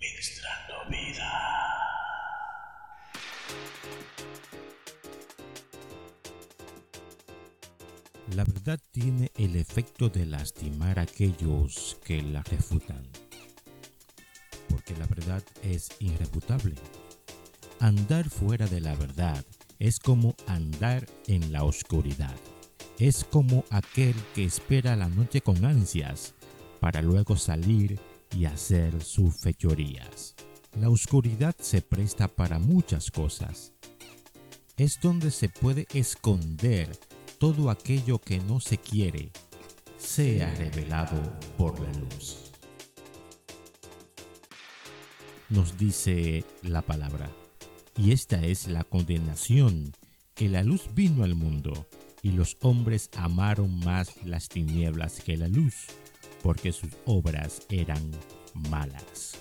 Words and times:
Extrando 0.00 0.74
vida. 0.90 1.30
La 8.34 8.42
verdad 8.42 8.80
tiene 8.90 9.30
el 9.36 9.54
efecto 9.54 10.08
de 10.08 10.26
lastimar 10.26 10.98
a 10.98 11.02
aquellos 11.02 11.96
que 12.04 12.20
la 12.20 12.42
refutan, 12.42 13.06
porque 14.68 14.96
la 14.96 15.06
verdad 15.06 15.42
es 15.62 15.88
irrefutable. 16.00 16.74
Andar 17.78 18.28
fuera 18.28 18.66
de 18.66 18.80
la 18.80 18.96
verdad 18.96 19.44
es 19.78 20.00
como 20.00 20.34
andar 20.48 21.06
en 21.28 21.52
la 21.52 21.62
oscuridad. 21.62 22.34
Es 22.98 23.24
como 23.24 23.64
aquel 23.70 24.14
que 24.34 24.44
espera 24.44 24.94
la 24.94 25.08
noche 25.08 25.40
con 25.40 25.64
ansias 25.64 26.34
para 26.78 27.02
luego 27.02 27.36
salir 27.36 27.98
y 28.36 28.44
hacer 28.44 29.02
sus 29.02 29.36
fechorías. 29.36 30.36
La 30.78 30.90
oscuridad 30.90 31.56
se 31.58 31.82
presta 31.82 32.28
para 32.28 32.60
muchas 32.60 33.10
cosas. 33.10 33.72
Es 34.76 35.00
donde 35.00 35.32
se 35.32 35.48
puede 35.48 35.86
esconder 35.92 36.90
todo 37.38 37.70
aquello 37.70 38.20
que 38.20 38.38
no 38.38 38.60
se 38.60 38.78
quiere, 38.78 39.30
sea 39.98 40.54
revelado 40.54 41.20
por 41.58 41.80
la 41.80 41.92
luz. 41.94 42.52
Nos 45.48 45.76
dice 45.76 46.44
la 46.62 46.82
palabra, 46.82 47.30
y 47.96 48.12
esta 48.12 48.44
es 48.44 48.68
la 48.68 48.84
condenación, 48.84 49.92
que 50.34 50.48
la 50.48 50.62
luz 50.62 50.88
vino 50.94 51.22
al 51.22 51.34
mundo, 51.34 51.86
y 52.24 52.32
los 52.32 52.56
hombres 52.62 53.10
amaron 53.18 53.78
más 53.80 54.24
las 54.24 54.48
tinieblas 54.48 55.20
que 55.20 55.36
la 55.36 55.46
luz, 55.46 55.88
porque 56.42 56.72
sus 56.72 56.90
obras 57.04 57.60
eran 57.68 58.10
malas. 58.70 59.36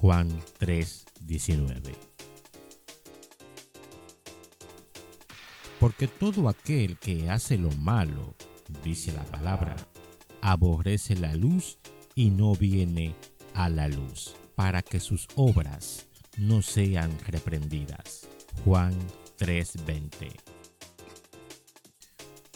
Juan 0.00 0.28
3:19 0.58 1.94
Porque 5.78 6.08
todo 6.08 6.48
aquel 6.48 6.98
que 6.98 7.30
hace 7.30 7.56
lo 7.56 7.70
malo, 7.70 8.34
dice 8.82 9.12
la 9.12 9.24
palabra, 9.24 9.76
aborrece 10.40 11.14
la 11.14 11.36
luz 11.36 11.78
y 12.16 12.30
no 12.30 12.56
viene 12.56 13.14
a 13.54 13.68
la 13.68 13.86
luz, 13.86 14.34
para 14.56 14.82
que 14.82 14.98
sus 14.98 15.28
obras 15.36 16.08
no 16.36 16.62
sean 16.62 17.16
reprendidas. 17.28 18.26
Juan 18.64 18.92
3:20 19.38 20.53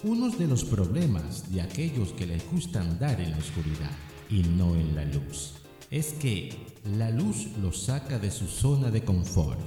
Uno 0.04 0.30
de 0.30 0.46
los 0.46 0.62
problemas 0.64 1.50
de 1.50 1.60
aquellos 1.60 2.12
que 2.12 2.24
les 2.24 2.48
gusta 2.52 2.80
andar 2.80 3.20
en 3.20 3.32
la 3.32 3.38
oscuridad 3.38 3.90
y 4.30 4.42
no 4.42 4.76
en 4.76 4.94
la 4.94 5.04
luz 5.04 5.54
es 5.90 6.12
que 6.12 6.56
la 6.96 7.10
luz 7.10 7.48
los 7.60 7.82
saca 7.82 8.20
de 8.20 8.30
su 8.30 8.46
zona 8.46 8.92
de 8.92 9.02
confort 9.02 9.58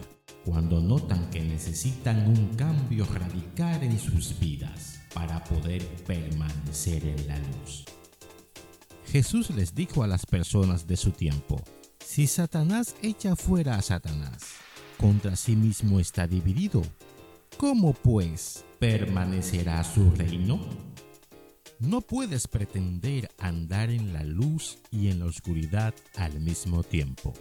cuando 0.46 0.80
notan 0.80 1.30
que 1.31 1.42
necesitan 1.42 2.30
un 2.30 2.56
cambio 2.56 3.06
radical 3.14 3.84
en 3.84 4.00
sus 4.00 4.40
vidas 4.40 5.02
para 5.14 5.44
poder 5.44 5.86
permanecer 6.06 7.06
en 7.06 7.28
la 7.28 7.38
luz. 7.38 7.84
Jesús 9.08 9.50
les 9.50 9.75
dijo 9.75 10.02
a 10.02 10.08
las 10.08 10.25
personas 10.25 10.88
de 10.88 10.96
su 10.96 11.12
tiempo, 11.12 11.62
si 12.00 12.28
Satanás 12.28 12.96
echa 13.02 13.36
fuera 13.36 13.75
a 13.75 13.81
Satanás, 13.81 14.44
contra 14.98 15.36
sí 15.36 15.58
mismo 15.58 16.00
está 16.00 16.25
dividido. 16.25 16.84
¿Cómo 17.62 17.94
pues 17.94 18.66
permanecerá 18.80 19.84
su 19.84 20.10
reino? 20.10 20.60
No 21.78 22.02
puedes 22.02 22.48
pretender 22.48 23.30
andar 23.38 23.92
en 23.92 24.14
la 24.14 24.24
luz 24.24 24.80
y 24.90 25.10
en 25.10 25.20
la 25.20 25.28
oscuridad 25.28 25.94
al 26.16 26.40
mismo 26.40 26.82
tiempo, 26.82 27.36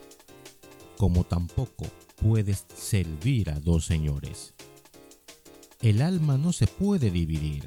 como 0.99 1.25
tampoco 1.25 1.87
puedes 2.21 2.67
servir 2.75 3.49
a 3.49 3.61
dos 3.61 3.87
señores. 3.87 4.53
El 5.81 6.03
alma 6.03 6.37
no 6.37 6.53
se 6.53 6.67
puede 6.67 7.11
dividir, 7.11 7.67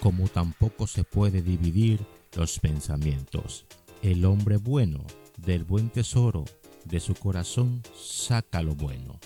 como 0.00 0.28
tampoco 0.28 0.86
se 0.86 1.02
puede 1.02 1.42
dividir 1.42 2.06
los 2.36 2.60
pensamientos. 2.60 3.66
El 4.00 4.24
hombre 4.26 4.58
bueno 4.58 5.04
del 5.38 5.64
buen 5.64 5.90
tesoro 5.90 6.44
de 6.84 7.00
su 7.00 7.14
corazón 7.16 7.82
saca 8.00 8.62
lo 8.62 8.76
bueno, 8.76 9.18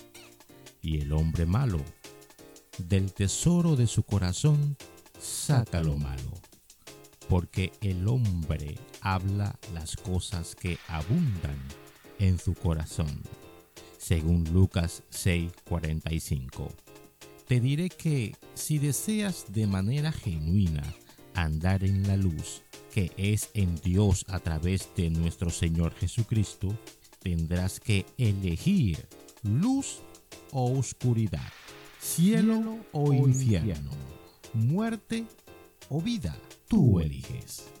y 0.81 0.99
el 0.99 1.13
hombre 1.13 1.45
malo 1.45 1.77
del 2.87 3.13
tesoro 3.13 3.75
de 3.75 3.87
su 3.87 4.03
corazón 4.03 4.77
saca 5.19 5.81
lo 5.81 5.97
malo 5.97 6.39
porque 7.29 7.71
el 7.81 8.07
hombre 8.07 8.75
habla 9.01 9.57
las 9.73 9.95
cosas 9.95 10.55
que 10.55 10.79
abundan 10.87 11.57
en 12.17 12.39
su 12.39 12.55
corazón, 12.55 13.21
según 13.97 14.51
Lucas 14.51 15.03
6:45. 15.11 16.67
Te 17.47 17.59
diré 17.59 17.89
que 17.89 18.35
si 18.55 18.79
deseas 18.79 19.45
de 19.53 19.67
manera 19.67 20.11
genuina 20.11 20.83
andar 21.35 21.83
en 21.83 22.07
la 22.07 22.17
luz 22.17 22.63
que 22.93 23.11
es 23.17 23.51
en 23.53 23.75
Dios 23.75 24.25
a 24.27 24.39
través 24.39 24.89
de 24.95 25.11
nuestro 25.11 25.51
Señor 25.51 25.93
Jesucristo, 25.93 26.75
tendrás 27.21 27.79
que 27.79 28.05
elegir 28.17 29.07
luz 29.43 29.99
o 30.51 30.77
oscuridad, 30.77 31.51
cielo 31.99 32.77
o 32.91 33.13
infierno, 33.13 33.91
muerte 34.53 35.25
o 35.89 36.01
vida. 36.01 36.35
Tú 36.67 36.99
eliges. 36.99 37.78